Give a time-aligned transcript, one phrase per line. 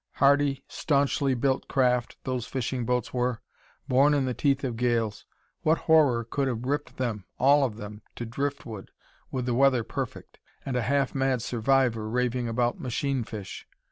[0.13, 3.39] Hardy, staunchly built craft, those fishing boats were;
[3.87, 5.27] born in the teeth of gales.
[5.61, 8.89] What horror could have ripped them all of them to driftwood,
[9.29, 10.39] with the weather perfect?
[10.65, 13.67] And a half mad survivor, raving about "machine fish"!